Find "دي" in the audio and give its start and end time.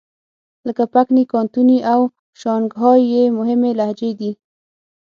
4.19-4.31